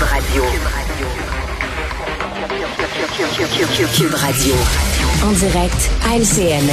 [0.00, 0.44] Cube Radio.
[3.94, 4.54] Cube Radio.
[5.22, 6.70] En direct à LCN.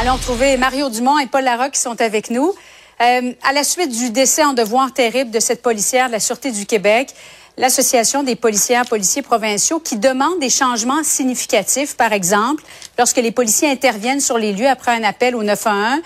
[0.00, 2.54] Allons trouver Mario Dumont et Paul Larocque qui sont avec nous.
[3.00, 6.52] Euh, à la suite du décès en devoir terrible de cette policière de la Sûreté
[6.52, 7.12] du Québec,
[7.56, 12.62] l'Association des policières policiers provinciaux qui demande des changements significatifs, par exemple,
[12.96, 16.00] lorsque les policiers interviennent sur les lieux après un appel au 911,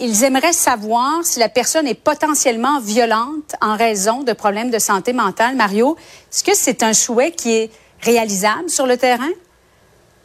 [0.00, 5.12] ils aimeraient savoir si la personne est potentiellement violente en raison de problèmes de santé
[5.12, 5.56] mentale.
[5.56, 5.96] Mario,
[6.30, 7.70] est-ce que c'est un souhait qui est
[8.02, 9.30] réalisable sur le terrain?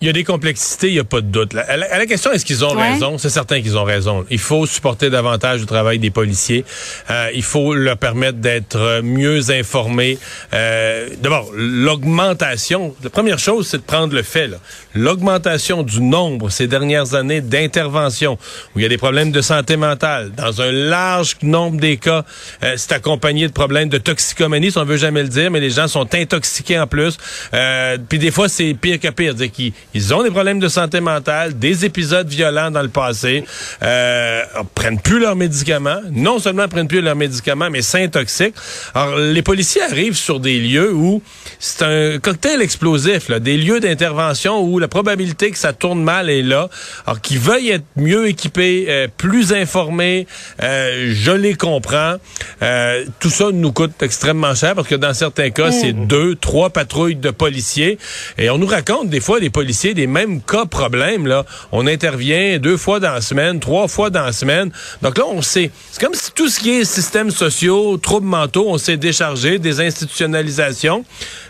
[0.04, 1.56] Il y a des complexités, il n'y a pas de doute.
[1.56, 3.18] À la, question, est-ce qu'ils ont raison?
[3.18, 4.26] C'est certain qu'ils ont raison.
[4.30, 6.66] Il faut supporter davantage le travail des policiers.
[7.10, 10.18] Euh, il faut leur permettre d'être mieux informés.
[10.54, 14.50] Euh, D'abord, l'augmentation, la première chose, c'est de prendre le fait.
[14.94, 18.38] L'augmentation du nombre ces dernières années d'interventions
[18.76, 22.26] où il y a des problèmes de santé mentale, dans un large nombre des cas,
[22.64, 25.70] euh, c'est accompagné de problèmes de toxicomanie, si on veut jamais le dire, mais les
[25.70, 27.18] gens sont intoxiqués en plus.
[27.54, 29.34] Euh, puis des fois, c'est pire que pire.
[29.34, 33.44] Dire qu'ils ils ont des problèmes de santé mentale, des épisodes violents dans le passé,
[33.84, 34.42] euh,
[34.74, 36.00] prennent plus leurs médicaments.
[36.12, 38.56] Non seulement prennent plus leurs médicaments, mais s'intoxiquent.
[38.96, 41.22] Alors, les policiers arrivent sur des lieux où
[41.60, 46.30] c'est un cocktail explosif, là, des lieux d'intervention où la probabilité que ça tourne mal
[46.30, 46.70] est là.
[47.06, 50.28] Alors, qu'ils veuillent être mieux équipés, euh, plus informés,
[50.62, 52.16] euh, je les comprends.
[52.62, 56.08] Euh, tout ça nous coûte extrêmement cher parce que dans certains cas, c'est mmh.
[56.08, 57.98] deux, trois patrouilles de policiers.
[58.38, 61.30] Et on nous raconte des fois les policiers des mêmes cas problèmes.
[61.74, 64.72] On intervient deux fois dans la semaine, trois fois dans la semaine.
[65.02, 65.72] Donc là, on sait.
[65.92, 69.82] C'est comme si tout ce qui est systèmes sociaux, troubles mentaux, on s'est déchargé, des
[69.82, 71.04] institutionnalisations.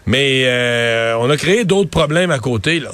[0.08, 2.80] Mais euh, on a créé d'autres problèmes à côté.
[2.80, 2.92] là.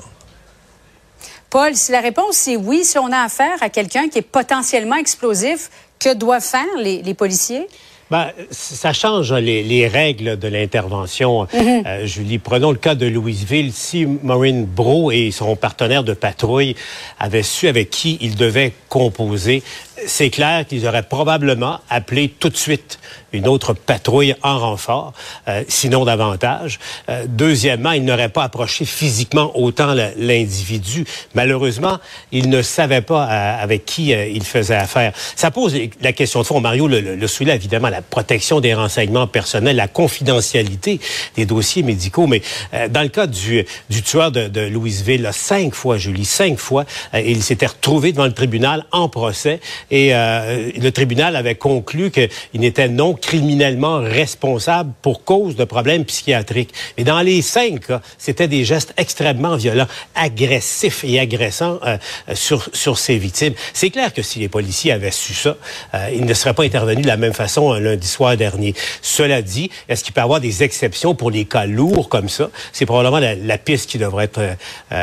[1.49, 4.97] Paul, si la réponse est oui, si on a affaire à quelqu'un qui est potentiellement
[4.97, 7.67] explosif, que doivent faire les policiers?
[8.11, 11.47] Ben, ça change hein, les, les règles de l'intervention.
[11.85, 13.71] Euh, Julie, prenons le cas de Louisville.
[13.71, 16.75] Si Maureen Bro et son partenaire de patrouille
[17.19, 19.63] avaient su avec qui ils devaient composer,
[20.05, 22.99] c'est clair qu'ils auraient probablement appelé tout de suite
[23.33, 25.13] une autre patrouille en renfort,
[25.47, 26.79] euh, sinon davantage.
[27.09, 31.05] Euh, deuxièmement, ils n'auraient pas approché physiquement autant l'individu.
[31.35, 31.99] Malheureusement,
[32.31, 35.13] ils ne savaient pas euh, avec qui ils faisaient affaire.
[35.35, 36.59] Ça pose la question de fond.
[36.59, 40.99] Mario le, le, soulève évidemment, la protection des renseignements personnels, la confidentialité
[41.35, 42.27] des dossiers médicaux.
[42.27, 42.41] Mais
[42.89, 47.43] dans le cas du, du tueur de, de Louisville, cinq fois, Julie, cinq fois, il
[47.43, 49.59] s'était retrouvé devant le tribunal en procès
[49.91, 56.05] et euh, le tribunal avait conclu qu'il n'était non criminellement responsable pour cause de problèmes
[56.05, 56.73] psychiatriques.
[56.97, 61.97] Et dans les cinq cas, c'était des gestes extrêmement violents, agressifs et agressants euh,
[62.33, 63.53] sur, sur ses victimes.
[63.73, 65.57] C'est clair que si les policiers avaient su ça,
[65.93, 68.73] euh, ils ne seraient pas intervenus de la même façon un lundi soir dernier.
[69.01, 72.49] Cela dit, est-ce qu'il peut y avoir des exceptions pour les cas lourds comme ça?
[72.71, 74.41] C'est probablement la, piste qui devrait être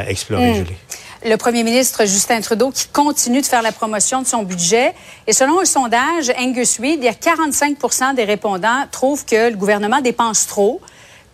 [0.08, 0.54] explorée, hmm.
[0.54, 0.76] Julie
[1.26, 4.94] le premier ministre Justin Trudeau qui continue de faire la promotion de son budget.
[5.26, 9.56] Et selon un sondage Angus Reid, il y a 45 des répondants trouvent que le
[9.56, 10.80] gouvernement dépense trop.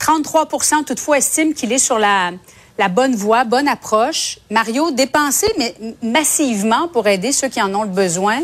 [0.00, 2.30] 33% toutefois estiment qu'il est sur la,
[2.78, 4.38] la bonne voie, bonne approche.
[4.50, 8.41] Mario, dépenser mais massivement pour aider ceux qui en ont le besoin,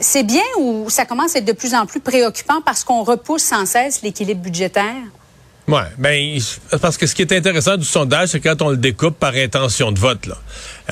[0.00, 3.42] c'est bien ou ça commence à être de plus en plus préoccupant parce qu'on repousse
[3.42, 4.94] sans cesse l'équilibre budgétaire?
[5.68, 6.38] Oui, ben,
[6.80, 9.90] parce que ce qui est intéressant du sondage, c'est quand on le découpe par intention
[9.90, 10.26] de vote.
[10.26, 10.36] Là.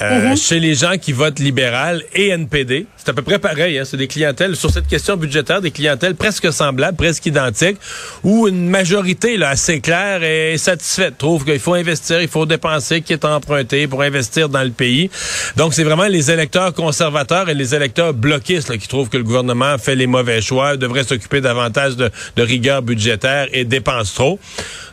[0.00, 0.36] Euh, mm-hmm.
[0.36, 3.78] Chez les gens qui votent libéral et NPD, c'est à peu près pareil.
[3.78, 7.76] Hein, c'est des clientèles, sur cette question budgétaire, des clientèles presque semblables, presque identiques,
[8.24, 13.02] où une majorité là, assez claire est satisfaite, trouve qu'il faut investir, il faut dépenser,
[13.02, 15.10] qui est emprunté pour investir dans le pays.
[15.56, 19.24] Donc, c'est vraiment les électeurs conservateurs et les électeurs bloquistes là, qui trouvent que le
[19.24, 24.40] gouvernement fait les mauvais choix, devrait s'occuper davantage de, de rigueur budgétaire et dépense trop.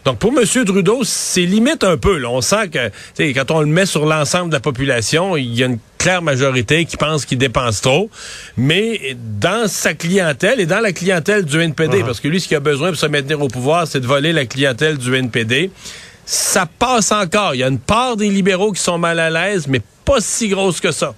[0.05, 0.45] Donc, pour M.
[0.65, 2.17] Trudeau, c'est limite un peu.
[2.17, 2.29] Là.
[2.29, 5.67] On sent que quand on le met sur l'ensemble de la population, il y a
[5.67, 8.09] une claire majorité qui pense qu'il dépense trop.
[8.57, 12.05] Mais dans sa clientèle et dans la clientèle du NPD, uh-huh.
[12.05, 14.33] parce que lui, ce qu'il a besoin pour se maintenir au pouvoir, c'est de voler
[14.33, 15.69] la clientèle du NPD,
[16.25, 17.53] ça passe encore.
[17.53, 20.49] Il y a une part des libéraux qui sont mal à l'aise, mais pas si
[20.49, 21.13] grosse que ça.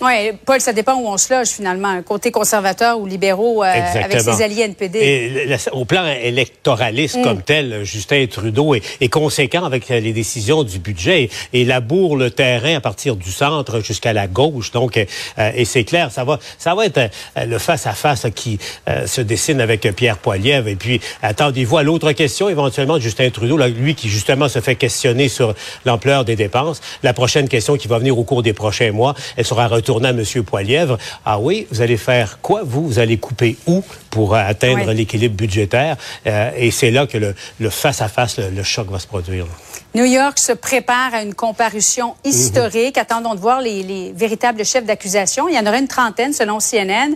[0.00, 4.20] Oui, Paul, ça dépend où on se loge finalement, côté conservateur ou libéraux euh, avec
[4.20, 4.98] ses alliés NPD.
[4.98, 7.22] Et, au plan électoraliste mm.
[7.22, 12.74] comme tel, Justin Trudeau est, conséquent avec les décisions du budget et, laboure le terrain
[12.74, 14.72] à partir du centre jusqu'à la gauche.
[14.72, 18.26] Donc, euh, et c'est clair, ça va, ça va être euh, le face à face
[18.34, 18.58] qui
[19.06, 20.68] se dessine avec Pierre Poilievre.
[20.68, 24.60] Et puis, attendez-vous à l'autre question éventuellement de Justin Trudeau, là, lui qui justement se
[24.60, 25.54] fait questionner sur
[25.84, 26.80] l'ampleur des dépenses.
[27.02, 30.12] La prochaine question qui va venir au cours des prochains mois, elle sera retournant à
[30.12, 30.24] M.
[30.44, 32.86] Poilièvre, ah oui, vous allez faire quoi, vous?
[32.86, 35.96] Vous allez couper où pour atteindre l'équilibre budgétaire?
[36.26, 39.46] Euh, et c'est là que le face-à-face, le, choc va se produire.
[39.94, 42.96] New York se prépare à une comparution historique.
[42.96, 45.48] Attendons de voir les, les véritables chefs d'accusation.
[45.48, 47.14] Il y en aura une trentaine selon CNN.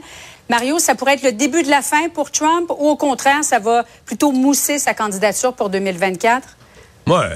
[0.51, 3.59] Mario, ça pourrait être le début de la fin pour Trump ou au contraire, ça
[3.59, 6.57] va plutôt mousser sa candidature pour 2024?
[7.07, 7.27] Moi,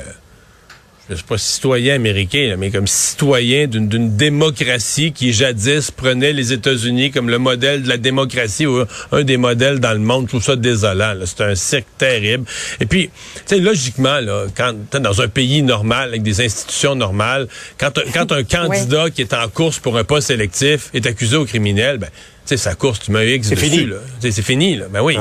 [1.10, 7.10] je suis pas citoyen américain, mais comme citoyen d'une démocratie qui jadis prenait les États-Unis
[7.10, 10.28] comme le modèle de la démocratie ou un des modèles dans le monde.
[10.28, 11.14] Tout ça désolant.
[11.24, 12.44] C'est un cirque terrible.
[12.80, 17.48] Et puis, tu sais, logiquement, là, quand dans un pays normal avec des institutions normales,
[17.78, 21.44] quand, quand un candidat qui est en course pour un poste électif est accusé au
[21.44, 22.08] criminel, ben
[22.44, 23.86] sais, sa course, tu mets X dessus, fini.
[23.86, 23.96] là.
[24.20, 24.86] C'est fini, là.
[24.90, 25.16] Ben oui.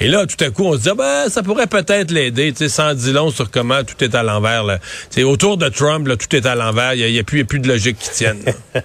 [0.00, 2.58] Et là, tout à coup, on se dit, ah, ben, ça pourrait peut-être l'aider, tu
[2.58, 4.78] sais, sans dire long sur comment tout est à l'envers, là.
[5.10, 6.94] sais, autour de Trump, là, tout est à l'envers.
[6.94, 8.42] Il n'y a, a, plus de logique qui tienne.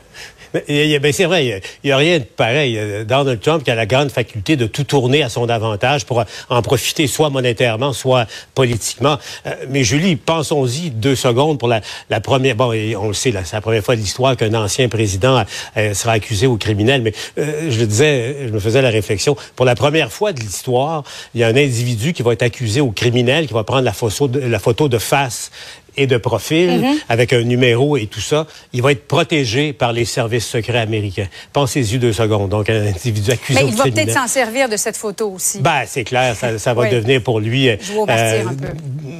[0.67, 2.79] Ben, c'est vrai, il n'y a, rien de pareil.
[3.07, 6.61] Donald Trump qui a la grande faculté de tout tourner à son avantage pour en
[6.61, 9.17] profiter soit monétairement, soit politiquement.
[9.45, 11.81] Euh, mais Julie, pensons-y deux secondes pour la,
[12.21, 12.55] première...
[12.55, 15.43] Bon, on le sait, c'est la première fois de l'histoire qu'un ancien président
[15.75, 19.35] euh, sera accusé au criminel, mais euh, je le disais, je me faisais la réflexion,
[19.55, 22.81] pour la première fois de l'histoire, il y a un individu qui va être accusé
[22.81, 25.51] au criminel, qui va prendre la photo de, la photo de face
[25.97, 26.95] et de profil, mhm.
[27.09, 31.27] avec un numéro et tout ça, il va être protégé par les services secrets américains.
[31.53, 32.49] Pensez-y deux secondes.
[32.49, 35.59] Donc, un individu accusé Mais il va peut-être s'en servir de cette photo aussi.
[35.59, 37.75] Ben, c'est clair, ça, va devenir pour lui euh,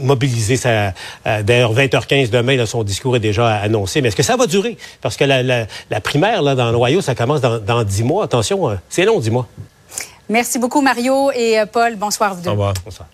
[0.01, 0.93] mobiliser sa...
[1.25, 4.01] Euh, D'ailleurs, 20h15 demain, son discours est déjà annoncé.
[4.01, 4.77] Mais est-ce que ça va durer?
[5.01, 8.25] Parce que la, primaire, là, dans l'Ohio, ça commence dans, dix mois.
[8.25, 9.47] Attention, euh, c'est long, dix mois.
[10.29, 11.95] Merci beaucoup, Mario et Paul.
[11.95, 12.49] Bonsoir, vous deux.
[12.49, 12.73] Au revoir.
[12.85, 13.07] Bonsoir.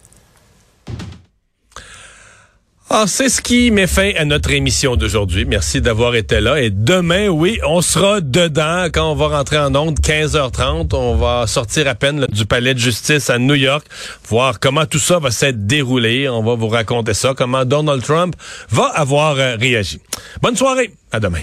[2.95, 5.45] Ah, c'est ce qui met fin à notre émission d'aujourd'hui.
[5.45, 6.61] Merci d'avoir été là.
[6.61, 10.95] Et demain, oui, on sera dedans quand on va rentrer en onde 15h30.
[10.95, 13.83] On va sortir à peine du palais de justice à New York,
[14.29, 16.29] voir comment tout ça va s'être déroulé.
[16.29, 18.35] On va vous raconter ça, comment Donald Trump
[18.69, 19.99] va avoir euh, réagi.
[20.43, 20.93] Bonne soirée.
[21.11, 21.41] À demain.